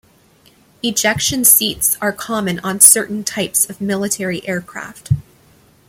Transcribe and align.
Ejection 0.81 1.45
seats 1.45 1.95
are 2.01 2.11
common 2.11 2.59
on 2.61 2.79
certain 2.81 3.23
types 3.23 3.69
of 3.69 3.79
military 3.79 4.43
aircraft. 4.47 5.11